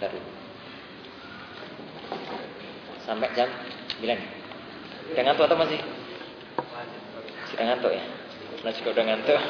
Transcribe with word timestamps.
sebentar 0.00 0.16
Sampai 3.04 3.28
jam 3.36 3.48
9. 4.00 5.12
Udah 5.12 5.22
ngantuk 5.26 5.44
atau 5.44 5.58
masih? 5.58 5.80
Sudah 7.52 7.64
ngantuk 7.68 7.92
ya? 7.92 8.04
Nah 8.64 8.72
juga 8.72 8.88
udah 8.96 9.04
ngantuk. 9.12 9.40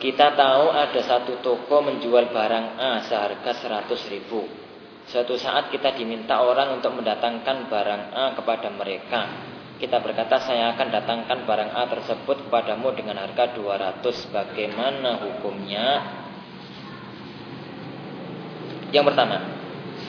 Kita 0.00 0.26
tahu 0.34 0.64
ada 0.72 1.00
satu 1.02 1.44
toko 1.44 1.82
menjual 1.82 2.30
barang 2.30 2.66
A 2.78 3.04
seharga 3.04 3.52
100 3.52 4.12
ribu. 4.14 4.48
Suatu 5.06 5.34
saat 5.34 5.68
kita 5.74 5.92
diminta 5.98 6.40
orang 6.40 6.78
untuk 6.78 6.94
mendatangkan 6.94 7.66
barang 7.66 8.02
A 8.14 8.24
kepada 8.38 8.70
mereka. 8.70 9.20
Kita 9.82 9.98
berkata 9.98 10.38
saya 10.38 10.78
akan 10.78 10.88
datangkan 10.94 11.38
barang 11.42 11.70
A 11.74 11.82
tersebut 11.90 12.46
kepadamu 12.46 12.94
dengan 12.94 13.18
harga 13.18 13.50
200. 13.50 14.30
Bagaimana 14.30 15.26
hukumnya? 15.26 16.21
Yang 18.92 19.04
pertama, 19.12 19.36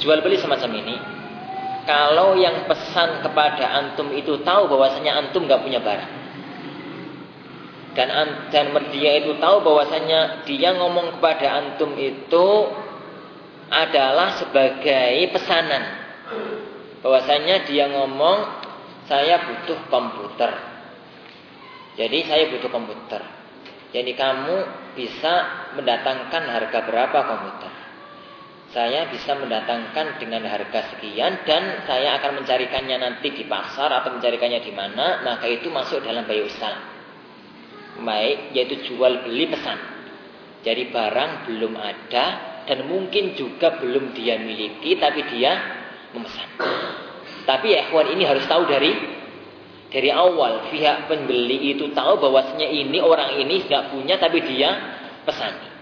jual 0.04 0.20
beli 0.20 0.38
semacam 0.38 0.72
ini. 0.76 0.96
Kalau 1.84 2.36
yang 2.40 2.68
pesan 2.68 3.24
kepada 3.24 3.76
antum 3.80 4.12
itu 4.16 4.40
tahu 4.44 4.72
bahwasanya 4.72 5.20
antum 5.20 5.48
nggak 5.48 5.64
punya 5.64 5.80
barang. 5.84 6.12
Dan 7.94 8.10
dan 8.50 8.66
dia 8.92 9.22
itu 9.22 9.38
tahu 9.38 9.64
bahwasanya 9.64 10.48
dia 10.48 10.74
ngomong 10.76 11.20
kepada 11.20 11.48
antum 11.60 11.94
itu 12.00 12.48
adalah 13.72 14.36
sebagai 14.40 15.32
pesanan. 15.32 15.84
Bahwasanya 17.04 17.68
dia 17.68 17.92
ngomong 17.92 18.38
saya 19.08 19.44
butuh 19.44 19.80
komputer. 19.92 20.52
Jadi 22.00 22.26
saya 22.26 22.50
butuh 22.50 22.72
komputer. 22.72 23.22
Jadi 23.94 24.12
kamu 24.18 24.56
bisa 24.98 25.34
mendatangkan 25.78 26.44
harga 26.50 26.80
berapa 26.82 27.20
komputer? 27.30 27.83
Saya 28.74 29.06
bisa 29.06 29.38
mendatangkan 29.38 30.18
dengan 30.18 30.50
harga 30.50 30.98
sekian 30.98 31.46
dan 31.46 31.86
saya 31.86 32.18
akan 32.18 32.42
mencarikannya 32.42 32.98
nanti 32.98 33.30
di 33.30 33.46
pasar 33.46 33.94
atau 34.02 34.18
mencarikannya 34.18 34.66
di 34.66 34.74
mana, 34.74 35.22
maka 35.22 35.46
itu 35.46 35.70
masuk 35.70 36.02
dalam 36.02 36.26
bayi 36.26 36.42
usaha. 36.42 36.74
Baik, 38.02 38.50
yaitu 38.58 38.90
jual 38.90 39.30
beli 39.30 39.46
pesan. 39.46 39.78
Jadi 40.66 40.90
barang 40.90 41.46
belum 41.46 41.78
ada 41.78 42.26
dan 42.66 42.90
mungkin 42.90 43.38
juga 43.38 43.78
belum 43.78 44.18
dia 44.18 44.42
miliki 44.42 44.98
tapi 44.98 45.22
dia 45.30 45.54
memesan. 46.18 46.50
Tapi 47.46 47.78
ya 47.78 47.86
ikhwan 47.86 48.10
ini 48.10 48.26
harus 48.26 48.50
tahu 48.50 48.66
dari 48.66 48.90
dari 49.94 50.10
awal 50.10 50.74
pihak 50.74 51.06
pembeli 51.06 51.78
itu 51.78 51.94
tahu 51.94 52.18
bahwasanya 52.18 52.66
ini 52.66 52.98
orang 52.98 53.38
ini 53.38 53.70
nggak 53.70 53.94
punya 53.94 54.18
tapi 54.18 54.42
dia 54.42 54.74
pesan. 55.30 55.73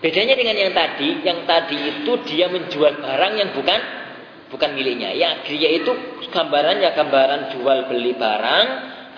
Bedanya 0.00 0.32
dengan 0.32 0.56
yang 0.56 0.72
tadi, 0.72 1.20
yang 1.20 1.44
tadi 1.44 1.76
itu 1.76 2.12
dia 2.24 2.48
menjual 2.48 3.04
barang 3.04 3.32
yang 3.36 3.52
bukan 3.52 3.80
bukan 4.48 4.70
miliknya. 4.72 5.12
Ya, 5.12 5.44
dia 5.44 5.70
itu 5.76 5.92
gambarannya 6.32 6.88
gambaran 6.96 7.40
jual 7.52 7.78
beli 7.84 8.16
barang, 8.16 8.66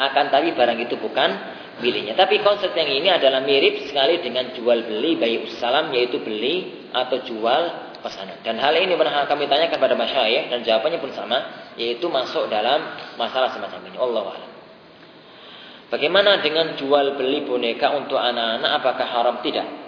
akan 0.02 0.24
tapi 0.34 0.50
barang 0.58 0.78
itu 0.82 0.98
bukan 0.98 1.30
miliknya. 1.78 2.18
Tapi 2.18 2.42
konsep 2.42 2.74
yang 2.74 2.90
ini 2.90 3.08
adalah 3.14 3.46
mirip 3.46 3.86
sekali 3.86 4.18
dengan 4.26 4.50
jual 4.58 4.82
beli 4.82 5.14
bayi 5.14 5.46
usalam 5.46 5.94
yaitu 5.94 6.18
beli 6.18 6.90
atau 6.90 7.22
jual 7.30 7.62
pesanan. 8.02 8.42
Dan 8.42 8.58
hal 8.58 8.74
ini 8.74 8.98
pernah 8.98 9.22
kami 9.30 9.46
tanyakan 9.46 9.78
pada 9.78 9.94
masyayikh 9.94 10.50
dan 10.50 10.66
jawabannya 10.66 10.98
pun 10.98 11.14
sama, 11.14 11.38
yaitu 11.78 12.10
masuk 12.10 12.50
dalam 12.50 12.98
masalah 13.14 13.54
semacam 13.54 13.86
ini. 13.86 13.96
Allah 14.02 14.24
a'lam. 14.34 14.50
Bagaimana 15.94 16.42
dengan 16.42 16.74
jual 16.74 17.14
beli 17.14 17.46
boneka 17.46 17.94
untuk 17.94 18.18
anak-anak 18.18 18.70
apakah 18.82 19.06
haram 19.06 19.36
tidak? 19.44 19.81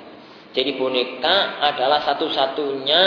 Jadi 0.55 0.78
boneka 0.78 1.58
adalah 1.58 1.98
satu-satunya 2.06 3.02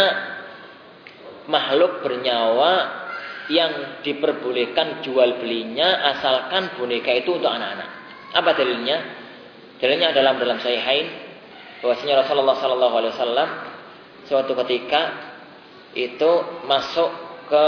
makhluk 1.47 2.03
bernyawa 2.03 2.71
yang 3.47 4.03
diperbolehkan 4.03 4.99
jual 4.99 5.39
belinya 5.39 6.11
asalkan 6.11 6.75
boneka 6.75 7.15
itu 7.15 7.39
untuk 7.39 7.47
anak-anak. 7.47 7.87
Apa 8.35 8.51
dalilnya? 8.51 8.97
Dalilnya 9.79 10.11
adalah 10.11 10.35
dalam 10.35 10.59
Sahihain 10.59 11.07
bahwasanya 11.79 12.27
Rasulullah 12.27 12.57
sallallahu 12.59 12.95
alaihi 12.99 13.13
wasallam 13.15 13.49
suatu 14.27 14.51
ketika 14.65 15.01
itu 15.95 16.31
masuk 16.67 17.09
ke 17.47 17.67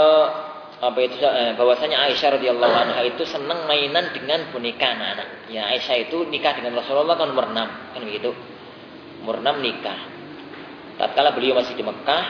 apa 0.80 0.98
itu 1.00 1.16
eh, 1.20 1.52
bahwasanya 1.56 2.08
Aisyah 2.08 2.40
radhiyallahu 2.40 2.74
anha 2.76 3.00
itu 3.04 3.24
senang 3.24 3.64
mainan 3.64 4.12
dengan 4.12 4.48
boneka 4.52 4.84
anak-anak. 4.92 5.48
Ya 5.48 5.72
Aisyah 5.72 6.08
itu 6.08 6.28
nikah 6.28 6.52
dengan 6.56 6.76
Rasulullah 6.76 7.16
kan 7.16 7.32
umur 7.32 7.48
6 7.48 7.56
kan 7.96 8.00
begitu. 8.04 8.32
Umur 9.20 9.40
6 9.40 9.60
nikah. 9.60 10.00
Tatkala 10.96 11.32
beliau 11.32 11.56
masih 11.56 11.72
di 11.76 11.84
Mekah, 11.84 12.24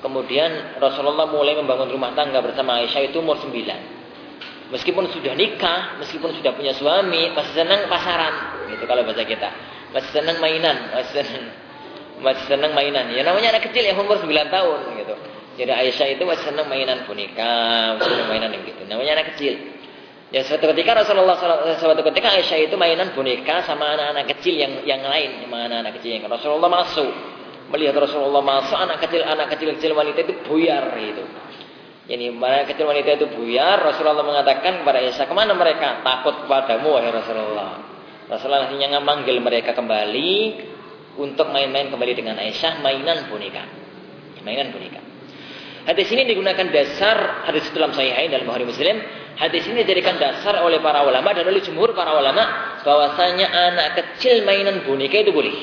kemudian 0.00 0.80
Rasulullah 0.80 1.28
mulai 1.28 1.56
membangun 1.56 1.92
rumah 1.92 2.16
tangga 2.16 2.40
bersama 2.40 2.80
Aisyah 2.80 3.12
itu 3.12 3.20
umur 3.20 3.36
9. 3.36 3.52
Meskipun 4.70 5.10
sudah 5.10 5.34
nikah, 5.34 5.98
meskipun 5.98 6.30
sudah 6.32 6.54
punya 6.54 6.72
suami, 6.72 7.34
masih 7.34 7.52
senang 7.58 7.90
pasaran, 7.90 8.64
gitu 8.70 8.86
kalau 8.86 9.02
bahasa 9.02 9.26
kita. 9.26 9.50
Masih 9.90 10.10
senang 10.14 10.38
mainan, 10.38 10.94
masih 10.94 11.20
senang 11.20 11.44
masih 12.20 12.44
senang 12.46 12.72
mainan. 12.76 13.10
Ya 13.16 13.24
namanya 13.24 13.56
anak 13.56 13.72
kecil 13.72 13.82
yang 13.82 13.96
umur 13.98 14.20
9 14.20 14.28
tahun 14.28 14.78
gitu. 15.00 15.14
Jadi 15.60 15.72
Aisyah 15.72 16.08
itu 16.14 16.22
masih 16.24 16.44
senang 16.52 16.68
mainan 16.70 17.04
boneka, 17.04 17.52
masih 17.98 18.12
senang 18.12 18.28
mainan 18.30 18.48
yang 18.54 18.64
gitu. 18.64 18.82
Namanya 18.86 19.12
anak 19.20 19.26
kecil. 19.34 19.69
Ya 20.30 20.46
suatu 20.46 20.70
ketika 20.70 20.94
Rasulullah 20.94 21.34
suatu 21.78 22.02
ketika 22.06 22.38
Aisyah 22.38 22.70
itu 22.70 22.78
mainan 22.78 23.10
boneka 23.18 23.66
sama 23.66 23.98
anak-anak 23.98 24.30
kecil 24.38 24.54
yang 24.62 24.86
yang 24.86 25.02
lain, 25.02 25.42
sama 25.42 25.66
anak-anak 25.66 25.92
kecil 25.98 26.10
yang 26.18 26.30
Rasulullah 26.30 26.70
masuk. 26.70 27.10
Melihat 27.70 27.98
Rasulullah 27.98 28.42
masuk, 28.42 28.78
anak 28.78 28.98
kecil 29.02 29.26
anak 29.26 29.46
kecil-kecil 29.54 29.90
wanita 29.94 30.22
itu 30.26 30.34
buyar 30.46 30.94
itu. 30.98 31.24
Jadi 32.10 32.24
anak 32.30 32.66
kecil 32.70 32.86
wanita 32.86 33.10
itu 33.18 33.26
buyar, 33.34 33.82
Rasulullah 33.82 34.26
mengatakan 34.26 34.82
kepada 34.82 35.02
Aisyah, 35.02 35.26
"Ke 35.26 35.34
mana 35.34 35.54
mereka? 35.54 36.02
Takut 36.02 36.46
kepadamu 36.46 36.88
wahai 36.94 37.10
Rasulullah." 37.10 37.70
Rasulullah 38.30 38.70
akhirnya 38.70 39.02
memanggil 39.02 39.38
mereka 39.42 39.74
kembali, 39.74 40.34
untuk 41.18 41.50
main-main 41.50 41.90
kembali 41.90 42.12
dengan 42.14 42.38
Aisyah 42.38 42.80
mainan 42.80 43.26
boneka. 43.26 43.64
Mainan 44.46 44.70
boneka. 44.70 45.00
Hadis 45.84 46.08
ini 46.12 46.28
digunakan 46.28 46.64
dasar 46.70 47.48
hadis 47.48 47.66
dalam 47.72 47.90
Sahihain 47.92 48.30
dalam 48.30 48.46
Bukhari 48.46 48.68
Muslim. 48.68 48.96
Hadis 49.38 49.66
ini 49.70 49.86
dijadikan 49.86 50.18
dasar 50.18 50.62
oleh 50.64 50.82
para 50.82 51.06
ulama 51.06 51.30
dan 51.30 51.46
oleh 51.46 51.62
jumhur 51.62 51.94
para 51.94 52.16
ulama 52.16 52.76
bahwasanya 52.82 53.46
anak 53.46 53.88
kecil 53.98 54.42
mainan 54.42 54.82
boneka 54.82 55.20
itu 55.20 55.30
boleh. 55.30 55.54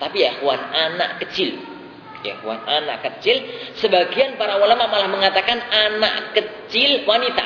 Tapi 0.00 0.16
ya, 0.22 0.38
kawan 0.42 0.62
anak 0.72 1.10
kecil. 1.26 1.60
Ya, 2.24 2.40
kawan 2.40 2.64
anak 2.64 3.04
kecil. 3.04 3.44
Sebagian 3.78 4.40
para 4.40 4.58
ulama 4.58 4.88
malah 4.88 5.08
mengatakan 5.10 5.60
anak 5.60 6.34
kecil 6.34 7.04
wanita. 7.04 7.44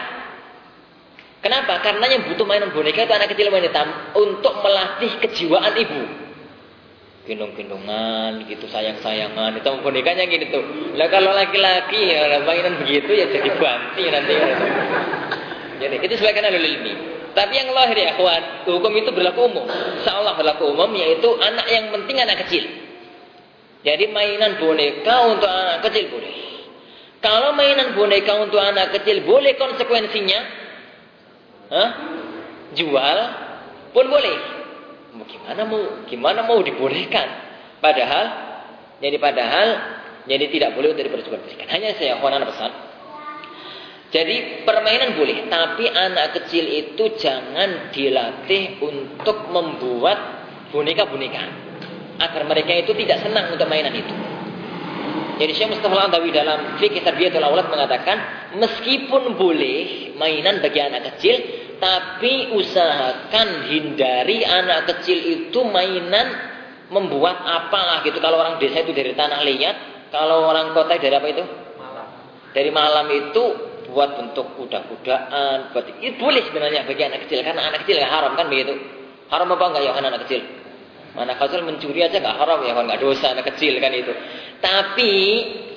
Kenapa? 1.38 1.80
Karena 1.82 2.06
yang 2.10 2.22
butuh 2.28 2.46
mainan 2.46 2.74
boneka 2.74 3.06
itu 3.06 3.14
anak 3.14 3.32
kecil 3.32 3.50
wanita 3.50 4.12
untuk 4.18 4.58
melatih 4.60 5.12
kejiwaan 5.22 5.74
ibu 5.78 6.27
gendong-gendongan 7.28 8.48
gitu 8.48 8.64
sayang-sayangan. 8.72 9.60
Itu 9.60 9.68
bonekanya 9.84 10.24
gitu 10.24 10.64
lah 10.96 11.12
kalau 11.12 11.36
laki-laki 11.36 12.16
ya 12.16 12.40
mainan 12.48 12.80
begitu 12.80 13.12
ya 13.12 13.28
jadi 13.28 13.50
banti 13.60 14.04
nanti. 14.08 14.34
Jadi 15.78 15.96
itu 16.02 16.14
sebagian 16.18 16.48
alul 16.48 16.64
ini 16.64 16.92
tapi 17.38 17.54
yang 17.54 17.70
lahir 17.70 17.94
ya 17.94 18.18
kawan 18.18 18.66
hukum 18.66 18.92
itu 18.98 19.14
berlaku 19.14 19.46
umum. 19.46 19.66
Seolah 20.02 20.34
berlaku 20.34 20.74
umum 20.74 20.90
yaitu 20.96 21.28
anak 21.38 21.70
yang 21.70 21.92
penting 21.94 22.18
anak 22.18 22.42
kecil. 22.42 22.66
Jadi 23.86 24.10
mainan 24.10 24.58
boneka 24.58 25.14
untuk 25.30 25.46
anak 25.46 25.86
kecil 25.86 26.10
boleh. 26.10 26.34
Kalau 27.22 27.54
mainan 27.54 27.94
boneka 27.94 28.32
untuk 28.42 28.58
anak 28.58 28.90
kecil 28.98 29.22
boleh 29.22 29.54
konsekuensinya 29.54 30.40
Hah? 31.68 31.90
jual 32.74 33.18
pun 33.92 34.06
boleh 34.08 34.57
gimana 35.24 35.60
mau 35.64 35.80
gimana 36.04 36.40
mau 36.44 36.60
dibolehkan? 36.60 37.28
Padahal 37.78 38.26
jadi 38.98 39.16
padahal 39.16 39.68
jadi 40.28 40.44
tidak 40.52 40.70
boleh 40.76 40.92
untuk 40.92 41.04
diperjualbelikan 41.08 41.66
hanya 41.72 41.96
saya 41.96 42.20
anak 42.20 42.48
pesan. 42.52 42.72
Jadi 44.08 44.64
permainan 44.64 45.20
boleh 45.20 45.52
tapi 45.52 45.84
anak 45.84 46.40
kecil 46.40 46.64
itu 46.64 47.12
jangan 47.20 47.92
dilatih 47.92 48.80
untuk 48.80 49.52
membuat 49.52 50.16
boneka-boneka 50.72 51.44
agar 52.18 52.42
mereka 52.48 52.72
itu 52.72 52.96
tidak 52.96 53.20
senang 53.20 53.52
untuk 53.52 53.68
mainan 53.68 53.92
itu. 53.92 54.14
Jadi 55.38 55.52
Syekh 55.54 55.70
Mustafa 55.70 55.94
Al-Andawi 55.94 56.34
dalam 56.34 56.80
Fikih 56.82 57.04
Tarbiyatul 57.06 57.46
Aulad 57.46 57.70
mengatakan 57.70 58.50
meskipun 58.58 59.38
boleh 59.38 60.10
mainan 60.18 60.58
bagi 60.58 60.82
anak 60.82 61.14
kecil 61.14 61.67
tapi 61.78 62.54
usahakan 62.58 63.70
hindari 63.70 64.42
anak 64.42 64.90
kecil 64.90 65.18
itu 65.18 65.62
mainan 65.66 66.26
membuat 66.90 67.38
apalah 67.46 68.02
gitu. 68.02 68.18
Kalau 68.18 68.40
orang 68.42 68.58
desa 68.58 68.82
itu 68.82 68.92
dari 68.92 69.14
tanah 69.14 69.40
liat, 69.46 69.76
kalau 70.10 70.48
orang 70.48 70.74
kota 70.74 70.98
dari 70.98 71.14
apa 71.14 71.28
itu? 71.30 71.44
Malam. 71.78 72.06
Dari 72.52 72.70
malam 72.74 73.06
itu 73.12 73.42
buat 73.88 74.10
bentuk 74.20 74.58
kuda-kudaan, 74.58 75.72
buat 75.72 75.86
itu 76.02 76.16
boleh 76.20 76.44
sebenarnya 76.44 76.84
bagi 76.84 77.02
anak 77.08 77.24
kecil 77.24 77.40
karena 77.40 77.72
anak 77.72 77.86
kecil 77.86 77.96
nggak 77.96 78.12
haram 78.12 78.32
kan 78.36 78.46
begitu. 78.52 78.74
Haram 79.28 79.48
apa 79.52 79.64
enggak 79.68 79.82
ya 79.84 79.92
anak, 79.96 80.10
-anak 80.12 80.20
kecil? 80.28 80.40
Anak 81.16 81.36
kecil 81.40 81.60
mencuri 81.64 82.00
aja 82.04 82.16
nggak 82.20 82.36
haram 82.36 82.60
ya, 82.64 82.72
nggak 82.76 83.00
dosa 83.00 83.32
anak 83.32 83.46
kecil 83.54 83.80
kan 83.80 83.92
itu. 83.92 84.12
Tapi 84.58 85.12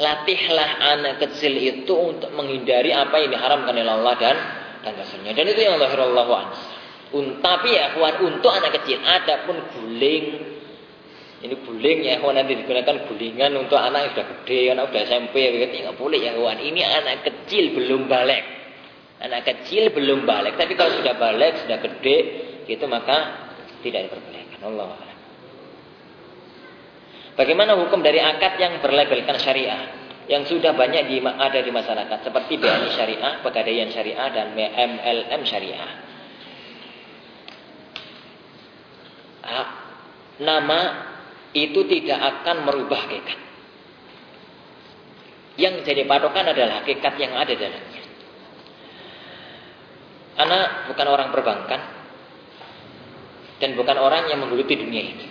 latihlah 0.02 0.72
anak 0.98 1.16
kecil 1.24 1.54
itu 1.56 1.94
untuk 1.94 2.34
menghindari 2.34 2.92
apa 2.92 3.16
yang 3.22 3.32
diharamkan 3.36 3.74
oleh 3.78 3.94
Allah 3.94 4.16
dan 4.18 4.36
dan 4.82 4.94
Rasulnya. 4.98 5.32
Dan 5.34 5.46
itu 5.50 5.62
yang 5.62 5.78
Allah 5.78 6.60
Un, 7.12 7.44
tapi 7.44 7.76
ya 7.76 7.92
kawan 7.92 8.24
untuk 8.24 8.48
anak 8.56 8.72
kecil, 8.80 9.04
adapun 9.04 9.60
guling 9.76 10.26
ini 11.42 11.58
guling 11.66 12.06
ya 12.06 12.22
kawan 12.22 12.38
nanti 12.38 12.54
digunakan 12.54 13.10
gulingan 13.10 13.52
untuk 13.58 13.76
anak 13.76 14.00
yang 14.06 14.12
sudah 14.14 14.28
gede, 14.30 14.60
anak 14.72 14.94
sudah 14.94 15.04
SMP, 15.10 15.36
begitu 15.58 15.84
nggak 15.84 15.98
boleh 15.98 16.20
ya 16.22 16.32
kawan. 16.38 16.62
Ini 16.62 16.82
anak 16.86 17.16
kecil 17.26 17.76
belum 17.76 18.08
balik, 18.08 18.44
anak 19.26 19.42
kecil 19.44 19.90
belum 19.92 20.24
balik. 20.24 20.56
Tapi 20.56 20.78
kalau 20.78 20.94
sudah 21.02 21.18
balik, 21.18 21.66
sudah 21.66 21.78
gede, 21.82 22.18
itu 22.70 22.86
maka 22.86 23.18
tidak 23.82 24.08
diperbolehkan. 24.08 24.60
Allah 24.62 25.12
Bagaimana 27.32 27.74
hukum 27.80 28.06
dari 28.06 28.22
akad 28.22 28.60
yang 28.62 28.78
berlabelkan 28.84 29.40
syariah? 29.42 30.01
Yang 30.32 30.48
sudah 30.48 30.72
banyak 30.72 31.12
di, 31.12 31.20
ada 31.20 31.60
di 31.60 31.72
masyarakat 31.76 32.24
seperti 32.24 32.56
BNI 32.56 32.90
Syariah, 32.96 33.34
Pegadaian 33.44 33.92
Syariah 33.92 34.28
dan 34.32 34.56
MLM 34.56 35.42
Syariah. 35.44 35.92
Nama 40.40 40.80
itu 41.52 41.84
tidak 41.84 42.16
akan 42.16 42.64
merubah 42.64 43.04
hakikat. 43.04 43.40
Yang 45.60 45.84
jadi 45.84 46.08
patokan 46.08 46.48
adalah 46.48 46.80
hakikat 46.80 47.14
yang 47.20 47.36
ada 47.36 47.52
dalamnya. 47.52 48.02
Anak 50.40 50.68
bukan 50.88 51.08
orang 51.12 51.30
perbankan 51.36 51.82
dan 53.60 53.76
bukan 53.76 54.00
orang 54.00 54.32
yang 54.32 54.40
menggeluti 54.40 54.80
dunia 54.80 55.04
ini. 55.04 55.28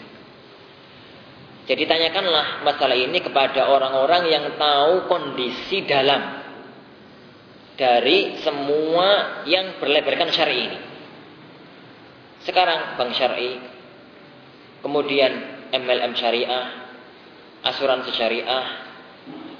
Jadi 1.70 1.86
tanyakanlah 1.86 2.66
masalah 2.66 2.98
ini 2.98 3.22
kepada 3.22 3.70
orang-orang 3.70 4.26
yang 4.26 4.58
tahu 4.58 5.06
kondisi 5.06 5.86
dalam 5.86 6.42
dari 7.78 8.42
semua 8.42 9.38
yang 9.46 9.78
berlebarkan 9.78 10.34
syari 10.34 10.66
ini. 10.66 10.78
Sekarang 12.42 12.98
bank 12.98 13.14
syari, 13.14 13.62
kemudian 14.82 15.30
MLM 15.70 16.10
syariah, 16.18 16.90
asuransi 17.62 18.18
syariah, 18.18 18.66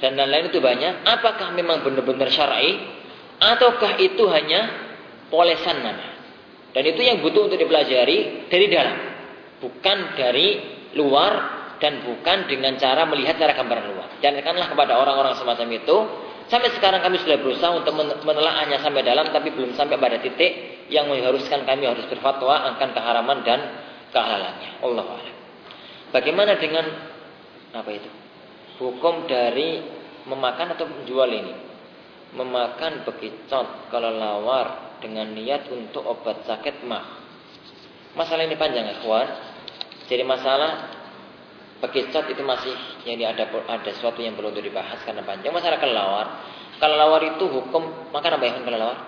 dan 0.03 0.19
lain-lain 0.19 0.51
itu 0.51 0.59
banyak. 0.59 1.07
Apakah 1.07 1.55
memang 1.55 1.87
benar-benar 1.87 2.27
syar'i 2.27 2.75
ataukah 3.39 4.03
itu 4.03 4.27
hanya 4.35 4.67
polesan 5.31 5.79
nama? 5.79 6.11
Dan 6.75 6.91
itu 6.91 7.07
yang 7.07 7.23
butuh 7.23 7.47
untuk 7.47 7.63
dipelajari 7.63 8.51
dari 8.51 8.67
dalam, 8.67 8.99
bukan 9.63 9.99
dari 10.19 10.49
luar 10.99 11.60
dan 11.81 12.05
bukan 12.05 12.45
dengan 12.47 12.77
cara 12.77 13.09
melihat 13.09 13.41
cara 13.41 13.57
gambaran 13.57 13.85
luar. 13.97 14.09
Janganlah 14.21 14.69
kepada 14.69 15.01
orang-orang 15.01 15.35
semacam 15.35 15.69
itu. 15.73 15.97
Sampai 16.53 16.75
sekarang 16.75 17.01
kami 17.01 17.23
sudah 17.23 17.39
berusaha 17.41 17.71
untuk 17.73 17.95
menelaahnya 18.27 18.83
sampai 18.83 19.07
dalam, 19.07 19.31
tapi 19.31 19.55
belum 19.55 19.73
sampai 19.79 19.97
pada 19.97 20.19
titik 20.19 20.87
yang 20.91 21.07
mengharuskan 21.07 21.63
kami 21.63 21.87
harus 21.87 22.05
berfatwa 22.11 22.75
akan 22.75 22.89
keharaman 22.91 23.39
dan 23.47 23.61
kehalalannya. 24.11 24.83
Allah 24.83 25.07
Bagaimana 26.11 26.59
dengan 26.59 26.85
apa 27.71 27.91
itu? 27.95 28.11
Hukum 28.83 29.31
dari 29.31 29.79
memakan 30.27 30.75
atau 30.75 30.91
menjual 30.91 31.31
ini? 31.31 31.55
Memakan 32.35 33.07
bekicot 33.07 33.91
kalau 33.95 34.11
lawar 34.11 34.99
dengan 34.99 35.31
niat 35.31 35.71
untuk 35.71 36.03
obat 36.03 36.43
sakit 36.51 36.83
mah. 36.83 37.23
Masalah 38.19 38.43
ini 38.43 38.59
panjang 38.59 38.91
ya, 38.91 38.99
kawan. 38.99 39.29
Jadi 40.11 40.27
masalah 40.27 41.00
Bekicot 41.81 42.29
itu 42.29 42.43
masih 42.45 42.77
jadi 43.09 43.33
ada 43.33 43.49
ada 43.49 43.91
sesuatu 43.97 44.21
yang 44.21 44.37
perlu 44.37 44.53
untuk 44.53 44.61
dibahas 44.61 45.01
karena 45.01 45.25
panjang. 45.25 45.49
Masalah 45.49 45.81
kelelawar. 45.81 46.27
Kelelawar 46.77 47.21
itu 47.25 47.45
hukum 47.49 48.13
makan 48.13 48.31
apa 48.37 48.45
ya 48.45 48.53
kelelawar? 48.61 48.99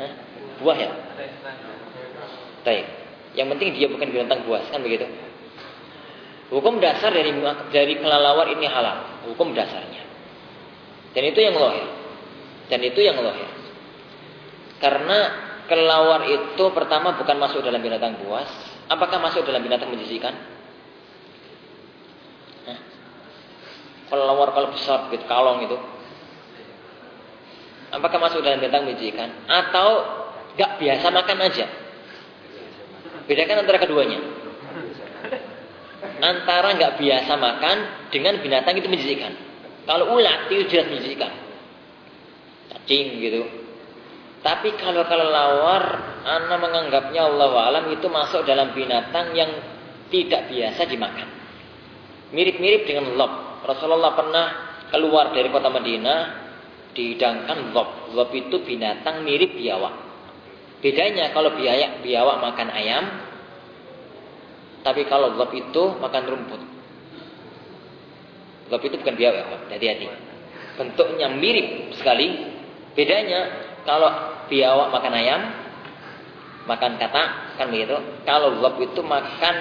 Hah? 0.00 0.12
Buah 0.64 0.76
ya? 0.76 0.90
Baik. 2.64 2.86
Yang 3.36 3.48
penting 3.56 3.68
dia 3.76 3.86
bukan 3.92 4.08
binatang 4.08 4.40
buas 4.48 4.64
kan 4.72 4.80
begitu? 4.80 5.04
Hukum 6.50 6.80
dasar 6.80 7.12
dari 7.12 7.30
dari 7.70 7.94
kelelawar 8.00 8.48
ini 8.56 8.66
halal. 8.66 9.28
Hukum 9.28 9.52
dasarnya. 9.52 10.02
Dan 11.12 11.22
itu 11.28 11.40
yang 11.44 11.54
lohir. 11.60 11.88
Dan 12.72 12.80
itu 12.82 13.00
yang 13.04 13.20
lohir. 13.20 13.50
Karena 14.80 15.18
kelelawar 15.68 16.26
itu 16.26 16.64
pertama 16.72 17.14
bukan 17.20 17.36
masuk 17.36 17.62
dalam 17.62 17.78
binatang 17.78 18.18
buas, 18.24 18.48
Apakah 18.90 19.22
masuk 19.22 19.46
dalam 19.46 19.62
binatang 19.62 19.94
menjijikan? 19.94 20.34
Kalau 24.10 24.26
lawar 24.26 24.50
kalau 24.50 24.74
besar 24.74 25.06
gitu, 25.14 25.22
kalong 25.30 25.62
itu. 25.70 25.78
Apakah 27.94 28.18
masuk 28.18 28.42
dalam 28.42 28.58
binatang 28.58 28.82
menjijikan? 28.82 29.30
Atau 29.46 29.88
gak 30.58 30.82
biasa 30.82 31.06
makan 31.14 31.38
aja? 31.46 31.66
Bedakan 33.30 33.62
antara 33.62 33.78
keduanya. 33.78 34.18
Antara 36.18 36.74
gak 36.74 36.98
biasa 36.98 37.32
makan 37.38 37.76
dengan 38.10 38.42
binatang 38.42 38.74
itu 38.74 38.90
menjijikan. 38.90 39.30
Kalau 39.86 40.18
ulat 40.18 40.50
itu 40.50 40.66
jelas 40.66 40.90
menjijikan. 40.90 41.30
Cacing 42.74 43.06
gitu. 43.22 43.42
Tapi 44.40 44.72
kalau 44.80 45.04
kalau 45.04 45.28
lawar, 45.28 45.84
Anda 46.24 46.56
menganggapnya 46.56 47.28
Allah 47.28 47.52
alam 47.68 47.84
itu 47.92 48.08
masuk 48.08 48.48
dalam 48.48 48.72
binatang 48.72 49.36
yang 49.36 49.52
tidak 50.08 50.48
biasa 50.48 50.88
dimakan. 50.88 51.28
Mirip-mirip 52.32 52.88
dengan 52.88 53.20
lob. 53.20 53.32
Rasulullah 53.68 54.16
pernah 54.16 54.46
keluar 54.88 55.36
dari 55.36 55.52
kota 55.52 55.68
Madinah 55.68 56.20
dihidangkan 56.96 57.76
lob. 57.76 58.16
Lob 58.16 58.32
itu 58.32 58.64
binatang 58.64 59.28
mirip 59.28 59.60
biawak. 59.60 60.08
Bedanya 60.80 61.36
kalau 61.36 61.52
biawak, 61.52 62.00
biawak 62.00 62.36
makan 62.40 62.68
ayam, 62.72 63.04
tapi 64.80 65.04
kalau 65.04 65.36
lob 65.36 65.52
itu 65.52 66.00
makan 66.00 66.22
rumput. 66.24 66.62
Lob 68.72 68.80
itu 68.80 68.96
bukan 68.96 69.14
biawak, 69.20 69.68
hati-hati. 69.68 70.08
Bentuknya 70.80 71.28
mirip 71.28 71.92
sekali. 72.00 72.56
Bedanya 72.90 73.69
kalau 73.90 74.10
biawak 74.46 74.94
makan 74.94 75.12
ayam, 75.18 75.40
makan 76.70 76.94
katak, 76.94 77.58
kan 77.58 77.66
begitu. 77.74 77.98
Kalau 78.22 78.54
lob 78.62 78.78
itu 78.78 79.02
makan 79.02 79.54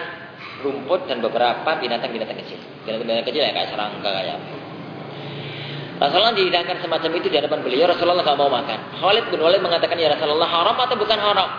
rumput 0.62 1.09
dan 1.09 1.17
beberapa 1.25 1.65
binatang-binatang 1.81 2.38
kecil. 2.45 2.62
Binatang-binatang 2.86 3.25
kecil 3.25 3.41
ya 3.41 3.51
kayak 3.57 3.74
serangga 3.74 4.05
kayak. 4.05 4.38
Rasulullah 5.98 6.38
dihidangkan 6.38 6.77
semacam 6.77 7.12
itu 7.17 7.27
di 7.33 7.38
hadapan 7.41 7.59
beliau. 7.65 7.89
Rasulullah 7.89 8.21
nggak 8.21 8.38
mau 8.38 8.53
makan. 8.53 8.79
Khalid 9.01 9.25
bin 9.33 9.41
Walid 9.41 9.65
mengatakan 9.65 9.98
ya 9.98 10.13
Rasulullah 10.13 10.48
haram 10.48 10.77
atau 10.77 10.95
bukan 10.95 11.19
haram? 11.19 11.50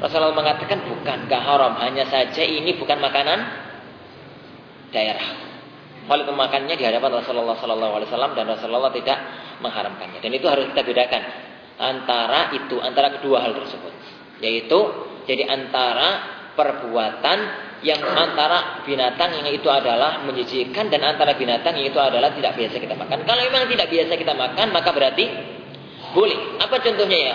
Rasulullah 0.00 0.32
mengatakan 0.38 0.78
bukan, 0.86 1.28
gak 1.28 1.42
haram. 1.44 1.76
Hanya 1.76 2.08
saja 2.08 2.40
ini 2.40 2.72
bukan 2.78 3.02
makanan 3.02 3.38
daerah. 4.94 5.26
Khalid 6.06 6.24
memakannya 6.30 6.72
di 6.78 6.84
hadapan 6.86 7.18
Rasulullah 7.18 7.58
Sallallahu 7.58 7.98
Alaihi 7.98 8.08
Wasallam 8.08 8.32
dan 8.32 8.46
Rasulullah 8.48 8.94
tidak 8.94 9.18
mengharamkannya. 9.60 10.24
Dan 10.24 10.32
itu 10.32 10.46
harus 10.48 10.72
kita 10.72 10.80
bedakan 10.86 11.49
antara 11.80 12.52
itu, 12.52 12.76
antara 12.78 13.16
kedua 13.16 13.40
hal 13.40 13.56
tersebut. 13.56 13.92
Yaitu 14.44 14.78
jadi 15.24 15.48
antara 15.48 16.08
perbuatan 16.52 17.38
yang 17.80 18.04
antara 18.04 18.84
binatang 18.84 19.40
yang 19.40 19.48
itu 19.48 19.64
adalah 19.72 20.20
menjijikkan 20.28 20.92
dan 20.92 21.00
antara 21.00 21.32
binatang 21.32 21.80
yang 21.80 21.88
itu 21.88 21.96
adalah 21.96 22.28
tidak 22.36 22.52
biasa 22.52 22.76
kita 22.76 22.92
makan. 22.92 23.24
Kalau 23.24 23.40
memang 23.48 23.64
tidak 23.72 23.88
biasa 23.88 24.12
kita 24.20 24.34
makan, 24.36 24.66
maka 24.68 24.90
berarti 24.92 25.24
boleh. 26.12 26.60
Apa 26.60 26.76
contohnya 26.84 27.18
ya? 27.18 27.34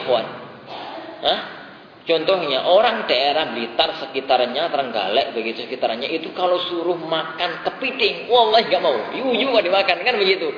Hah? 1.25 1.39
Contohnya 2.05 2.69
orang 2.69 3.09
daerah 3.09 3.49
Blitar 3.49 3.97
sekitarnya 3.97 4.69
Trenggalek 4.69 5.33
begitu 5.33 5.65
sekitarnya 5.65 6.05
itu 6.05 6.29
kalau 6.37 6.61
suruh 6.69 7.01
makan 7.01 7.65
kepiting, 7.65 8.29
wallahi 8.29 8.69
nggak 8.69 8.83
mau. 8.85 8.93
Yuyu 9.17 9.49
dimakan 9.49 9.97
kan 10.05 10.15
begitu. 10.21 10.53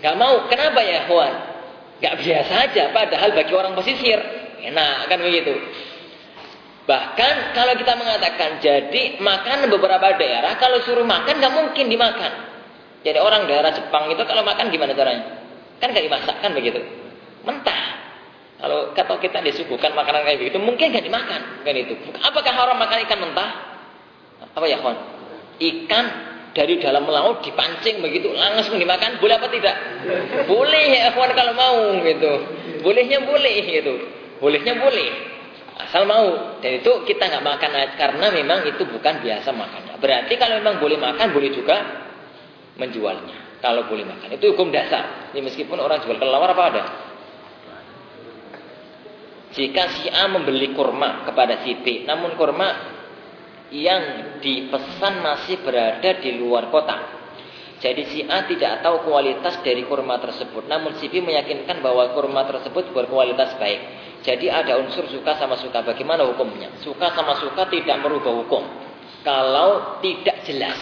Gak 0.00 0.16
mau. 0.16 0.48
Kenapa 0.48 0.80
ya, 0.80 1.06
Juan? 1.06 1.34
Gak 2.00 2.14
biasa 2.16 2.52
aja, 2.68 2.84
padahal 2.96 3.30
bagi 3.36 3.52
orang 3.52 3.76
pesisir 3.76 4.18
enak 4.60 5.08
kan 5.08 5.18
begitu. 5.20 5.52
Bahkan 6.88 7.54
kalau 7.54 7.76
kita 7.76 7.92
mengatakan 7.94 8.58
jadi 8.58 9.20
makan 9.20 9.68
beberapa 9.70 10.16
daerah 10.16 10.56
kalau 10.58 10.80
suruh 10.82 11.06
makan 11.06 11.38
nggak 11.38 11.54
mungkin 11.54 11.86
dimakan. 11.86 12.32
Jadi 13.00 13.16
orang 13.20 13.48
daerah 13.48 13.72
Jepang 13.72 14.12
itu 14.12 14.22
kalau 14.26 14.42
makan 14.44 14.68
gimana 14.68 14.92
caranya? 14.92 15.24
Kan 15.80 15.96
gak 15.96 16.04
dimasak 16.04 16.36
kan 16.44 16.52
begitu. 16.52 16.84
Mentah. 17.48 17.96
Kalau 18.60 18.92
kata 18.92 19.16
kita 19.24 19.40
disuguhkan 19.40 19.96
makanan 19.96 20.28
kayak 20.28 20.38
begitu 20.44 20.60
mungkin 20.60 20.92
gak 20.92 21.04
dimakan 21.04 21.40
kan 21.64 21.74
itu. 21.76 21.96
Apakah 22.20 22.52
haram 22.52 22.76
makan 22.76 22.98
ikan 23.08 23.18
mentah? 23.24 23.50
Apa 24.52 24.66
ya 24.68 24.84
kawan? 24.84 24.98
Ikan 25.56 26.04
dari 26.50 26.82
dalam 26.82 27.06
laut 27.06 27.46
dipancing 27.46 28.02
begitu 28.02 28.34
langsung 28.34 28.76
dimakan 28.76 29.22
boleh 29.22 29.34
apa 29.38 29.48
tidak 29.54 29.76
boleh 30.50 30.84
ya 30.98 31.14
kalau 31.14 31.54
mau 31.54 31.80
gitu 32.02 32.32
bolehnya 32.82 33.22
boleh 33.22 33.56
gitu 33.70 33.94
bolehnya 34.42 34.74
boleh 34.78 35.30
Asal 35.80 36.04
mau. 36.04 36.60
Dan 36.60 36.84
itu 36.84 36.92
kita 37.08 37.24
nggak 37.24 37.44
makan 37.44 37.70
karena 37.96 38.26
memang 38.28 38.68
itu 38.68 38.84
bukan 38.84 39.24
biasa 39.24 39.48
makannya. 39.50 39.96
Berarti 39.96 40.36
kalau 40.36 40.60
memang 40.60 40.76
boleh 40.76 40.98
makan, 41.00 41.26
boleh 41.32 41.50
juga 41.56 41.76
menjualnya. 42.76 43.58
Kalau 43.64 43.88
boleh 43.88 44.04
makan. 44.04 44.28
Itu 44.36 44.52
hukum 44.52 44.68
dasar. 44.68 45.32
Ini 45.32 45.40
meskipun 45.40 45.80
orang 45.80 46.04
jual 46.04 46.16
kelelawar 46.20 46.52
apa 46.52 46.64
ada? 46.68 46.84
Jika 49.50 49.82
si 49.98 50.06
A 50.06 50.30
membeli 50.30 50.70
kurma 50.76 51.26
kepada 51.26 51.66
si 51.66 51.74
B, 51.82 52.06
namun 52.06 52.38
kurma 52.38 52.89
yang 53.70 54.36
dipesan 54.42 55.22
masih 55.22 55.62
berada 55.62 56.10
di 56.18 56.38
luar 56.38 56.68
kota. 56.74 57.20
Jadi 57.80 58.02
si 58.12 58.20
A 58.28 58.44
tidak 58.44 58.84
tahu 58.84 59.08
kualitas 59.08 59.64
dari 59.64 59.88
kurma 59.88 60.20
tersebut. 60.20 60.68
Namun 60.68 61.00
si 61.00 61.08
B 61.08 61.24
meyakinkan 61.24 61.80
bahwa 61.80 62.12
kurma 62.12 62.44
tersebut 62.44 62.92
berkualitas 62.92 63.56
baik. 63.56 63.80
Jadi 64.20 64.52
ada 64.52 64.76
unsur 64.76 65.08
suka 65.08 65.40
sama 65.40 65.56
suka. 65.56 65.80
Bagaimana 65.80 66.28
hukumnya? 66.28 66.76
Suka 66.84 67.08
sama 67.16 67.40
suka 67.40 67.72
tidak 67.72 68.04
merubah 68.04 68.36
hukum. 68.36 68.68
Kalau 69.24 70.02
tidak 70.04 70.44
jelas. 70.44 70.76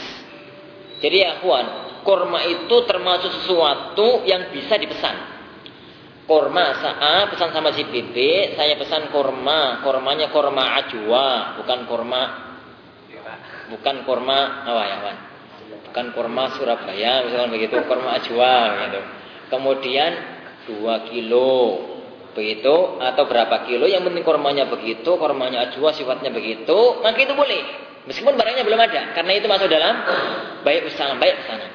Jadi 0.99 1.23
ya 1.23 1.39
kawan, 1.39 2.03
kurma 2.03 2.43
itu 2.51 2.77
termasuk 2.83 3.31
sesuatu 3.31 4.27
yang 4.27 4.51
bisa 4.51 4.75
dipesan. 4.75 5.39
Kurma 6.27 6.83
A 6.83 7.31
pesan 7.31 7.55
sama 7.55 7.71
si 7.79 7.87
B, 7.87 8.17
saya 8.59 8.75
pesan 8.75 9.15
kurma. 9.15 9.87
Kurmanya 9.87 10.35
kurma 10.35 10.83
ajwa, 10.83 11.55
bukan 11.63 11.87
kurma 11.87 12.48
bukan 13.73 14.07
kurma 14.09 14.69
apa 14.69 14.83
ya, 14.87 14.97
Wan? 15.05 15.19
bukan 15.89 16.13
kurma 16.13 16.55
Surabaya 16.57 17.25
misalkan 17.25 17.51
begitu. 17.53 17.75
Kurma 17.89 18.21
ajwa 18.21 18.55
gitu. 18.87 19.01
Kemudian 19.49 20.11
dua 20.69 21.09
kilo 21.09 21.57
begitu 22.37 23.01
atau 23.03 23.25
berapa 23.27 23.67
kilo 23.67 23.89
yang 23.89 24.05
penting 24.07 24.23
kurmanya 24.23 24.69
begitu 24.69 25.17
kurmanya 25.19 25.73
ajwa 25.73 25.91
sifatnya 25.97 26.31
begitu 26.31 27.01
maka 27.01 27.19
itu 27.19 27.35
boleh. 27.35 27.89
Meskipun 28.07 28.37
barangnya 28.37 28.65
belum 28.65 28.81
ada 28.81 29.13
karena 29.17 29.33
itu 29.37 29.47
masuk 29.49 29.69
dalam 29.69 29.95
baik 30.63 30.93
pesanan 30.93 31.17
baik 31.19 31.35
pesanan. 31.45 31.71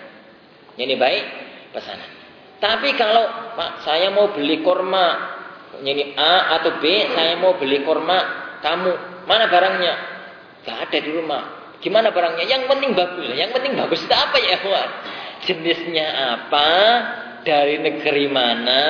Ini 0.77 0.93
baik 0.97 1.23
pesanan. 1.73 2.09
Tapi 2.63 2.95
kalau 2.95 3.27
Pak 3.59 3.83
saya 3.83 4.07
mau 4.13 4.31
beli 4.31 4.63
kurma 4.63 5.35
ini 5.83 6.15
A 6.15 6.61
atau 6.61 6.79
B 6.79 6.85
saya 7.11 7.35
mau 7.41 7.57
beli 7.57 7.81
kurma 7.81 8.17
kamu 8.61 9.25
mana 9.27 9.51
barangnya? 9.51 9.93
Gak 10.63 10.87
ada 10.87 10.97
di 11.03 11.11
rumah 11.11 11.62
Gimana 11.83 12.15
barangnya? 12.15 12.47
Yang 12.47 12.63
penting 12.71 12.91
bagus. 12.95 13.27
Yang 13.35 13.51
penting 13.59 13.75
bagus 13.75 13.99
itu 14.07 14.15
apa 14.15 14.37
ya, 14.39 14.55
Ikhwan? 14.55 14.89
Jenisnya 15.43 16.07
apa? 16.39 16.69
Dari 17.43 17.75
negeri 17.83 18.31
mana? 18.31 18.81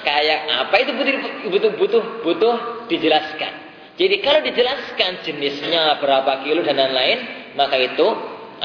Kayak 0.00 0.48
apa? 0.64 0.74
Itu 0.80 0.96
butuh 0.96 1.14
butuh 1.52 1.70
butuh 1.76 2.02
butuh 2.24 2.54
dijelaskan. 2.88 3.52
Jadi 4.00 4.24
kalau 4.24 4.40
dijelaskan 4.40 5.20
jenisnya 5.20 6.00
berapa 6.00 6.40
kilo 6.48 6.64
dan 6.64 6.80
lain-lain, 6.80 7.52
maka 7.52 7.76
itu 7.76 8.08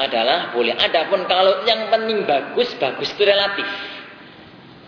adalah 0.00 0.56
boleh. 0.56 0.72
Adapun 0.72 1.28
kalau 1.28 1.68
yang 1.68 1.92
penting 1.92 2.24
bagus, 2.24 2.72
bagus 2.80 3.12
itu 3.12 3.28
relatif. 3.28 3.68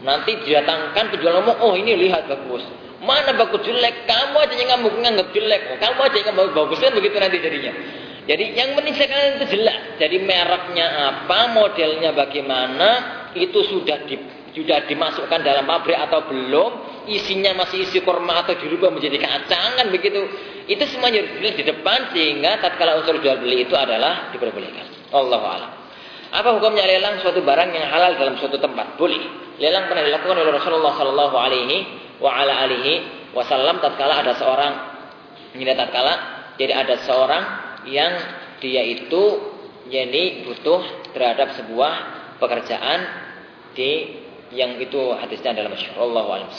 Nanti 0.01 0.41
didatangkan 0.41 1.13
penjual 1.13 1.45
ngomong, 1.45 1.61
oh 1.61 1.77
ini 1.77 1.93
lihat 2.09 2.25
bagus. 2.25 2.65
Mana 3.05 3.37
bagus 3.37 3.61
jelek? 3.69 4.09
Kamu 4.09 4.37
aja 4.41 4.55
yang 4.57 4.81
nganggap 4.81 5.29
jelek. 5.37 5.77
Kamu 5.77 6.01
aja 6.01 6.17
yang 6.17 6.33
nganggap 6.33 6.57
bagus 6.57 6.79
kan 6.81 6.93
begitu 6.97 7.17
nanti 7.21 7.37
jadinya. 7.37 7.73
Jadi 8.31 8.55
yang 8.55 8.79
penting 8.79 8.95
sekarang 8.95 9.43
itu 9.43 9.59
jelas. 9.59 9.99
Jadi 9.99 10.23
mereknya 10.23 10.87
apa, 11.11 11.51
modelnya 11.51 12.15
bagaimana, 12.15 12.89
itu 13.35 13.59
sudah 13.67 14.07
di, 14.07 14.15
sudah 14.55 14.87
dimasukkan 14.87 15.43
dalam 15.43 15.67
pabrik 15.67 15.99
atau 15.99 16.31
belum, 16.31 17.03
isinya 17.11 17.59
masih 17.59 17.91
isi 17.91 17.99
kurma 18.07 18.47
atau 18.47 18.55
dirubah 18.55 18.95
menjadi 18.95 19.19
kacang 19.19 19.83
kan 19.83 19.87
begitu. 19.91 20.31
Itu 20.71 20.87
semuanya 20.95 21.27
ditulis 21.27 21.59
di 21.59 21.65
depan 21.67 22.15
sehingga 22.15 22.63
tatkala 22.63 23.03
unsur 23.03 23.19
jual 23.19 23.43
beli 23.43 23.67
itu 23.67 23.75
adalah 23.75 24.31
diperbolehkan. 24.31 25.11
Allah 25.11 25.43
alam. 25.43 25.71
Apa 26.31 26.55
hukumnya 26.55 26.87
lelang 26.87 27.19
suatu 27.19 27.43
barang 27.43 27.75
yang 27.75 27.91
halal 27.91 28.15
dalam 28.15 28.39
suatu 28.39 28.63
tempat? 28.63 28.95
Boleh. 28.95 29.19
Lelang 29.59 29.91
pernah 29.91 30.07
dilakukan 30.07 30.39
oleh 30.39 30.55
Rasulullah 30.55 30.95
Shallallahu 30.95 31.35
Alaihi 31.35 31.77
wa 32.23 32.31
ala 32.31 32.71
wasallam 33.35 33.83
tatkala 33.83 34.23
ada 34.23 34.39
seorang 34.39 34.73
ini 35.55 35.67
tatkala 35.75 36.15
jadi 36.59 36.77
ada 36.77 36.95
seorang 37.03 37.70
yang 37.89 38.13
dia 38.61 38.83
itu 38.85 39.23
jadi 39.89 40.45
butuh 40.45 41.13
terhadap 41.17 41.57
sebuah 41.57 41.93
pekerjaan 42.37 43.01
di 43.73 44.21
yang 44.51 44.77
itu 44.83 45.15
hadisnya 45.15 45.55
adalah 45.55 45.71
masyhur 45.73 46.11
Allah 46.11 46.51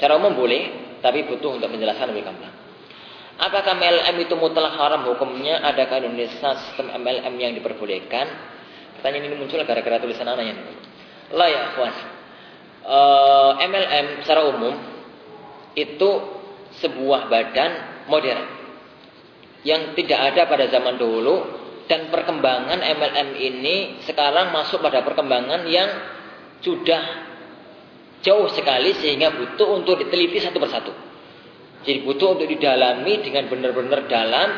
Cara 0.00 0.16
umum 0.16 0.32
boleh, 0.32 0.96
tapi 1.04 1.28
butuh 1.28 1.60
untuk 1.60 1.68
menjelaskan 1.68 2.12
lebih 2.12 2.24
gampang. 2.24 2.52
Apakah 3.40 3.72
MLM 3.76 4.16
itu 4.20 4.36
mutlak 4.36 4.76
haram 4.76 5.08
hukumnya? 5.08 5.64
Adakah 5.64 6.04
Indonesia 6.04 6.60
sistem 6.60 6.92
MLM 6.92 7.34
yang 7.40 7.52
diperbolehkan? 7.56 8.28
Pertanyaan 9.00 9.32
ini 9.32 9.36
muncul 9.40 9.60
gara-gara 9.64 9.96
tulisan 9.96 10.28
anaknya. 10.28 10.60
Lah 11.32 11.48
ya, 11.48 11.62
kawan. 11.72 11.94
Uh, 12.80 13.52
MLM 13.64 14.06
secara 14.24 14.44
umum 14.44 14.76
itu 15.72 16.10
sebuah 16.80 17.32
badan 17.32 18.04
modern 18.08 18.59
yang 19.66 19.92
tidak 19.92 20.20
ada 20.32 20.48
pada 20.48 20.64
zaman 20.72 20.96
dulu 20.96 21.36
dan 21.90 22.06
perkembangan 22.08 22.80
MLM 22.80 23.28
ini 23.34 23.76
sekarang 24.06 24.54
masuk 24.54 24.78
pada 24.78 25.02
perkembangan 25.02 25.66
yang 25.66 25.90
sudah 26.62 27.02
jauh 28.22 28.46
sekali 28.52 28.94
sehingga 28.94 29.32
butuh 29.34 29.80
untuk 29.80 29.98
diteliti 29.98 30.38
satu 30.38 30.60
persatu. 30.60 30.92
Jadi 31.80 32.04
butuh 32.04 32.36
untuk 32.36 32.46
didalami 32.46 33.24
dengan 33.24 33.48
benar-benar 33.48 34.06
dalam. 34.06 34.48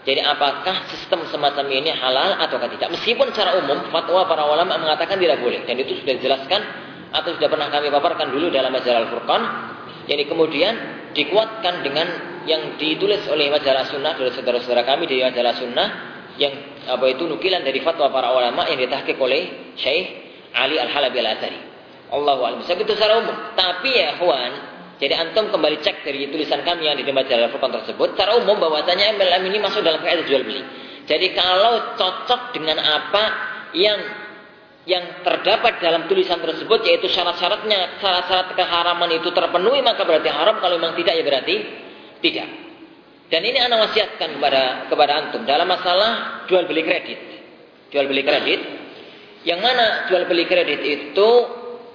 Jadi 0.00 0.24
apakah 0.24 0.88
sistem 0.88 1.28
semacam 1.28 1.68
ini 1.68 1.92
halal 1.92 2.40
atau 2.40 2.56
tidak? 2.56 2.88
Meskipun 2.96 3.36
secara 3.36 3.60
umum 3.60 3.92
fatwa 3.92 4.24
para 4.24 4.48
ulama 4.48 4.80
mengatakan 4.80 5.20
tidak 5.20 5.44
boleh 5.44 5.60
dan 5.68 5.76
itu 5.76 6.00
sudah 6.00 6.16
dijelaskan 6.16 6.60
atau 7.12 7.36
sudah 7.36 7.52
pernah 7.52 7.68
kami 7.68 7.92
paparkan 7.92 8.32
dulu 8.32 8.48
dalam 8.48 8.72
majalah 8.72 9.04
Al-Furqan. 9.04 9.42
Jadi 10.08 10.24
kemudian 10.24 10.74
dikuatkan 11.12 11.84
dengan 11.84 12.29
yang 12.48 12.80
ditulis 12.80 13.24
oleh 13.28 13.52
majalah 13.52 13.84
sunnah 13.88 14.16
dari 14.16 14.32
saudara-saudara 14.32 14.84
kami 14.86 15.04
di 15.04 15.20
majalah 15.20 15.54
sunnah 15.56 15.88
yang 16.40 16.54
apa 16.88 17.04
itu 17.12 17.28
nukilan 17.28 17.60
dari 17.60 17.84
fatwa 17.84 18.08
para 18.08 18.32
ulama 18.32 18.64
yang 18.70 18.80
ditahkik 18.80 19.20
oleh 19.20 19.72
Syekh 19.76 20.06
Ali 20.56 20.80
Al-Halabi 20.80 21.18
Al-Athari. 21.20 21.60
Allahu 22.10 22.42
a'lam. 22.42 22.60
Itu 22.66 22.92
secara 22.96 23.22
umum. 23.22 23.54
Tapi 23.54 23.90
ya 23.94 24.18
kawan, 24.18 24.52
jadi 24.98 25.14
antum 25.16 25.48
kembali 25.52 25.78
cek 25.78 26.02
dari 26.02 26.26
tulisan 26.28 26.66
kami 26.66 26.90
yang 26.90 26.98
di 26.98 27.06
majalah 27.06 27.48
Furqan 27.54 27.70
tersebut, 27.70 28.18
secara 28.18 28.34
umum 28.36 28.58
bahwasanya 28.58 29.14
MLM 29.14 29.42
ini 29.46 29.58
masuk 29.62 29.80
dalam 29.80 30.02
kaidah 30.02 30.26
jual 30.26 30.42
beli. 30.42 30.60
Jadi 31.06 31.26
kalau 31.32 31.94
cocok 31.94 32.54
dengan 32.54 32.82
apa 32.82 33.24
yang 33.72 33.98
yang 34.88 35.22
terdapat 35.22 35.78
dalam 35.78 36.08
tulisan 36.08 36.40
tersebut 36.40 36.82
yaitu 36.88 37.06
syarat-syaratnya 37.12 38.00
syarat-syarat 38.00 38.56
keharaman 38.56 39.12
itu 39.12 39.28
terpenuhi 39.28 39.84
maka 39.84 40.08
berarti 40.08 40.32
haram 40.32 40.56
kalau 40.56 40.80
memang 40.80 40.96
tidak 40.96 41.20
ya 41.20 41.22
berarti 41.22 41.56
tidak. 42.20 42.48
Dan 43.30 43.46
ini 43.46 43.58
anak 43.62 43.90
wasiatkan 43.90 44.36
kepada 44.36 44.90
kepada 44.90 45.12
antum 45.22 45.42
dalam 45.46 45.66
masalah 45.70 46.44
jual 46.50 46.66
beli 46.66 46.82
kredit. 46.82 47.18
Jual 47.94 48.10
beli 48.10 48.22
kredit. 48.26 48.60
Yang 49.46 49.60
mana 49.62 49.84
jual 50.10 50.26
beli 50.26 50.44
kredit 50.50 50.80
itu 50.82 51.30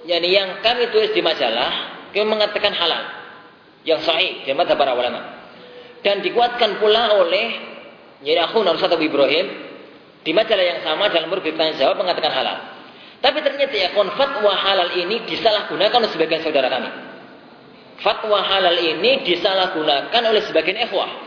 yani 0.08 0.28
yang 0.32 0.48
kami 0.64 0.88
tulis 0.90 1.12
di 1.12 1.20
majalah 1.20 2.08
kami 2.10 2.24
mengatakan 2.24 2.72
halal. 2.72 3.04
Yang 3.84 4.08
sahih 4.08 4.48
di 4.48 4.50
mata 4.56 4.74
para 4.74 4.96
ulama. 4.96 5.44
Dan 6.00 6.24
dikuatkan 6.24 6.80
pula 6.80 7.20
oleh 7.20 7.46
aku 8.24 8.64
Ustaz 8.64 8.90
Abu 8.96 9.04
Ibrahim 9.06 9.46
di 10.24 10.32
majalah 10.32 10.64
yang 10.64 10.80
sama 10.82 11.12
dalam 11.12 11.30
berbeda 11.30 11.54
tanya 11.54 11.76
jawab 11.76 12.00
mengatakan 12.00 12.32
halal. 12.32 12.58
Tapi 13.20 13.38
ternyata 13.44 13.76
ya 13.76 13.92
fatwa 13.92 14.52
halal 14.56 14.90
ini 14.96 15.28
disalahgunakan 15.28 16.00
oleh 16.00 16.10
sebagian 16.10 16.40
saudara 16.42 16.72
kami 16.72 17.05
fatwa 18.00 18.44
halal 18.44 18.76
ini 18.76 19.24
disalahgunakan 19.24 20.22
oleh 20.26 20.42
sebagian 20.44 20.84
ikhwah 20.88 21.26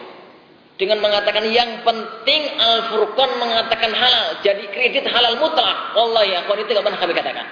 dengan 0.80 1.04
mengatakan 1.04 1.44
yang 1.52 1.84
penting 1.84 2.56
Al-Furqan 2.56 3.36
mengatakan 3.36 3.92
halal 3.92 4.40
jadi 4.40 4.64
kredit 4.72 5.04
halal 5.12 5.36
mutlak. 5.36 5.92
Allah 5.92 6.24
ya 6.24 6.48
akhwan 6.48 6.64
itu 6.64 6.72
gak 6.72 6.88
pernah 6.88 7.00
kami 7.04 7.12
katakan. 7.12 7.46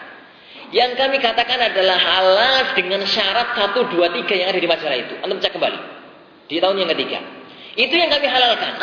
Yang 0.72 0.92
kami 0.96 1.20
katakan 1.20 1.60
adalah 1.60 2.00
halal 2.00 2.56
dengan 2.76 3.04
syarat 3.04 3.52
1, 3.56 3.88
2, 3.88 4.28
3 4.28 4.32
yang 4.32 4.48
ada 4.52 4.60
di 4.60 4.68
masalah 4.68 4.96
itu. 4.96 5.16
Anda 5.20 5.44
cek 5.44 5.60
kembali. 5.60 5.80
Di 6.48 6.56
tahun 6.64 6.76
yang 6.80 6.90
ketiga. 6.96 7.20
Itu 7.76 7.94
yang 8.00 8.10
kami 8.16 8.28
halalkan. 8.32 8.74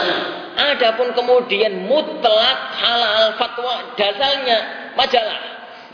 Adapun 0.55 1.09
kemudian 1.17 1.89
mutlak 1.89 2.59
halal 2.85 3.41
fatwa 3.41 3.97
dasarnya 3.97 4.59
majalah. 4.93 5.41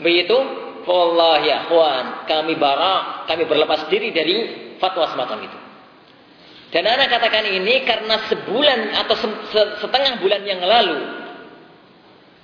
Begitu 0.03 0.37
Allah 0.87 1.35
ya 1.45 1.57
kawan, 1.69 2.25
kami 2.25 2.57
bara, 2.57 3.25
kami 3.29 3.45
berlepas 3.45 3.85
diri 3.91 4.09
dari 4.09 4.35
fatwa 4.81 5.05
semacam 5.09 5.45
itu. 5.45 5.59
Dan 6.71 6.87
anak 6.87 7.11
katakan 7.11 7.45
ini 7.51 7.83
karena 7.83 8.31
sebulan 8.31 8.95
atau 8.95 9.15
setengah 9.83 10.23
bulan 10.23 10.41
yang 10.47 10.63
lalu. 10.63 10.99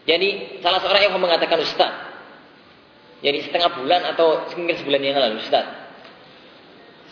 Jadi 0.03 0.60
salah 0.60 0.84
seorang 0.84 1.08
yang 1.08 1.15
mengatakan 1.15 1.63
Ustaz. 1.63 1.94
Jadi 3.24 3.48
setengah 3.48 3.82
bulan 3.82 4.03
atau 4.13 4.46
mungkin 4.60 4.75
sebulan 4.77 5.01
yang 5.01 5.17
lalu 5.17 5.41
Ustaz. 5.41 5.88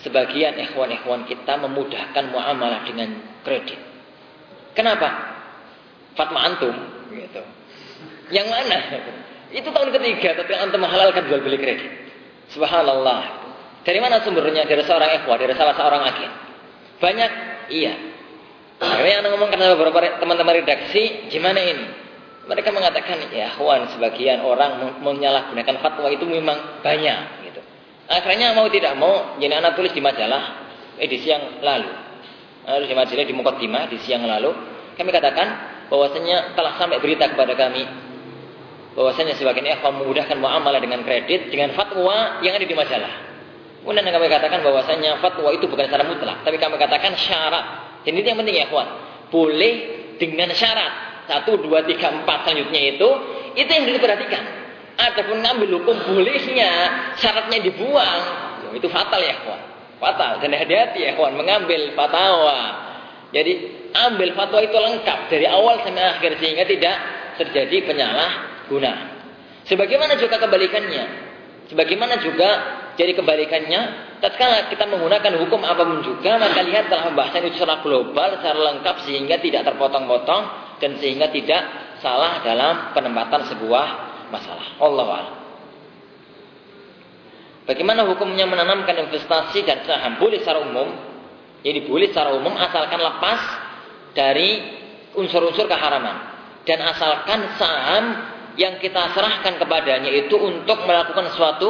sebagian 0.06 0.54
ikhwan-ikhwan 0.62 1.26
kita 1.26 1.58
memudahkan 1.66 2.30
muamalah 2.30 2.86
dengan 2.86 3.10
kredit. 3.42 3.82
Kenapa? 4.78 5.34
Fatma 6.14 6.46
antum 6.46 6.78
gitu. 7.10 7.42
Yang 8.30 8.48
mana? 8.54 8.78
Itu 9.56 9.72
tahun 9.72 9.96
ketiga 9.96 10.36
tapi 10.36 10.52
antum 10.60 10.84
menghalalkan 10.84 11.32
jual 11.32 11.40
beli 11.40 11.56
kredit. 11.56 11.88
Subhanallah. 12.52 13.48
Dari 13.88 14.00
mana 14.04 14.20
sumbernya? 14.20 14.68
Dari 14.68 14.84
seorang 14.84 15.16
ikhwan, 15.24 15.40
dari 15.40 15.56
salah 15.56 15.74
seorang 15.80 16.02
agen. 16.04 16.32
Banyak? 17.00 17.32
Iya. 17.72 17.94
Akhirnya 18.82 19.24
yang 19.24 19.32
ngomong 19.32 19.48
karena 19.48 19.72
beberapa 19.78 20.20
teman-teman 20.20 20.60
redaksi, 20.60 21.32
gimana 21.32 21.62
ini? 21.64 21.86
Mereka 22.46 22.70
mengatakan, 22.76 23.32
ya 23.32 23.56
ikhwan, 23.56 23.88
sebagian 23.96 24.44
orang 24.44 25.00
menyalahgunakan 25.00 25.76
fatwa 25.80 26.12
itu 26.12 26.26
memang 26.28 26.84
banyak. 26.84 27.46
Gitu. 27.48 27.62
Akhirnya 28.12 28.58
mau 28.58 28.68
tidak 28.68 28.94
mau, 29.00 29.40
jadi 29.40 29.62
anak 29.64 29.80
tulis 29.80 29.94
di 29.96 30.02
majalah 30.04 30.68
edisi 31.00 31.32
yang 31.32 31.64
lalu. 31.64 31.90
Lalu 32.66 32.84
di 32.90 32.96
majalah 32.98 33.26
di 33.26 33.34
Mukaddimah 33.38 33.82
edisi 33.88 34.12
yang 34.12 34.26
lalu, 34.26 34.52
kami 34.98 35.10
katakan 35.14 35.48
bahwasanya 35.88 36.58
telah 36.58 36.74
sampai 36.82 36.98
berita 36.98 37.30
kepada 37.30 37.54
kami 37.54 37.86
bahwasanya 38.96 39.36
sebagian 39.36 39.68
ikhwan 39.76 40.00
memudahkan 40.00 40.40
muamalah 40.40 40.80
dengan 40.80 41.04
kredit 41.04 41.52
dengan 41.52 41.76
fatwa 41.76 42.40
yang 42.40 42.56
ada 42.56 42.64
di 42.64 42.74
majalah. 42.74 43.14
Kemudian 43.86 44.08
kami 44.10 44.28
katakan 44.32 44.66
bahwasanya 44.66 45.22
fatwa 45.22 45.54
itu 45.54 45.70
bukan 45.70 45.86
secara 45.86 46.08
mutlak, 46.10 46.42
tapi 46.42 46.58
kami 46.58 46.80
katakan 46.82 47.14
syarat. 47.14 47.66
Dan 48.02 48.18
ini 48.18 48.26
yang 48.26 48.40
penting 48.42 48.58
ya, 48.58 48.66
ikhwan. 48.66 48.88
Boleh 49.30 49.74
dengan 50.18 50.50
syarat. 50.58 51.22
Satu, 51.30 51.62
dua, 51.62 51.86
tiga, 51.86 52.10
empat 52.10 52.50
selanjutnya 52.50 52.98
itu, 52.98 53.10
itu 53.54 53.70
yang 53.70 53.86
diperhatikan. 53.86 54.42
Ataupun 54.96 55.38
ngambil 55.38 55.70
hukum 55.82 56.02
bolehnya, 56.02 56.72
syaratnya 57.20 57.62
dibuang. 57.62 58.22
Itu 58.74 58.90
fatal 58.90 59.22
ya, 59.22 59.38
ikhwan. 59.38 59.62
Fatal. 60.02 60.42
Dan 60.42 60.58
hati-hati 60.58 61.06
ya, 61.06 61.14
ikhwan. 61.14 61.38
Mengambil 61.38 61.94
fatwa. 61.94 62.58
Jadi, 63.38 63.54
ambil 63.94 64.34
fatwa 64.34 64.66
itu 64.66 64.78
lengkap. 64.82 65.20
Dari 65.30 65.46
awal 65.46 65.86
sampai 65.86 66.10
akhir. 66.10 66.42
Sehingga 66.42 66.66
tidak 66.66 66.96
terjadi 67.38 67.86
penyalah 67.86 68.55
guna. 68.68 68.94
Sebagaimana 69.66 70.18
juga 70.22 70.38
kebalikannya. 70.38 71.06
Sebagaimana 71.66 72.22
juga 72.22 72.50
jadi 72.96 73.12
kebalikannya, 73.18 73.82
tatkala 74.22 74.72
kita 74.72 74.88
menggunakan 74.88 75.34
hukum 75.42 75.66
apa 75.66 75.82
pun 75.84 76.00
juga, 76.06 76.38
maka 76.38 76.62
lihat 76.64 76.88
telah 76.88 77.12
pembahasan 77.12 77.50
itu 77.50 77.60
secara 77.60 77.82
global, 77.82 78.40
secara 78.40 78.60
lengkap 78.72 78.96
sehingga 79.04 79.36
tidak 79.42 79.68
terpotong-potong 79.68 80.44
dan 80.80 80.92
sehingga 81.02 81.28
tidak 81.34 81.62
salah 82.00 82.40
dalam 82.46 82.96
penempatan 82.96 83.50
sebuah 83.52 83.88
masalah. 84.30 84.68
Allah. 84.80 85.24
Bagaimana 87.66 88.06
hukumnya 88.06 88.46
menanamkan 88.46 89.10
investasi 89.10 89.66
dan 89.66 89.82
saham? 89.90 90.22
Boleh 90.22 90.40
secara 90.40 90.62
umum. 90.62 90.86
Jadi 91.66 91.82
boleh 91.90 92.14
secara 92.14 92.38
umum 92.38 92.54
asalkan 92.62 93.02
lepas 93.02 93.42
dari 94.14 94.62
unsur-unsur 95.18 95.66
keharaman. 95.66 96.38
Dan 96.62 96.80
asalkan 96.86 97.58
saham 97.58 98.06
yang 98.56 98.80
kita 98.80 99.12
serahkan 99.12 99.60
kepadanya 99.60 100.12
itu 100.12 100.36
untuk 100.40 100.84
melakukan 100.88 101.32
sesuatu 101.32 101.70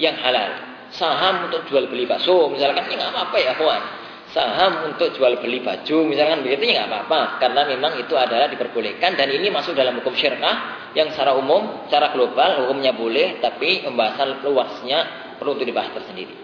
yang 0.00 0.16
halal. 0.20 0.74
Saham 0.94 1.50
untuk 1.50 1.66
jual 1.66 1.90
beli 1.90 2.06
bakso, 2.06 2.52
misalkan 2.52 2.86
ya 2.86 2.96
nggak 3.00 3.12
apa-apa 3.12 3.36
ya 3.40 3.52
kawan. 3.58 3.82
Saham 4.30 4.90
untuk 4.90 5.14
jual 5.14 5.38
beli 5.38 5.62
baju, 5.62 6.10
misalkan 6.10 6.42
begitu 6.42 6.70
ya 6.70 6.86
nggak 6.86 6.90
apa-apa, 6.90 7.20
karena 7.38 7.62
memang 7.70 7.92
itu 7.98 8.14
adalah 8.14 8.50
diperbolehkan 8.50 9.14
dan 9.14 9.30
ini 9.30 9.50
masuk 9.50 9.74
dalam 9.74 9.98
hukum 10.02 10.14
syirkah 10.14 10.90
yang 10.94 11.10
secara 11.10 11.34
umum, 11.34 11.86
secara 11.86 12.14
global 12.14 12.66
hukumnya 12.66 12.94
boleh, 12.94 13.38
tapi 13.42 13.82
pembahasan 13.82 14.42
luasnya 14.42 14.98
perlu 15.38 15.58
untuk 15.58 15.66
dibahas 15.66 15.90
tersendiri. 15.94 16.43